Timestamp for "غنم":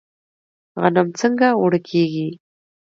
0.81-1.07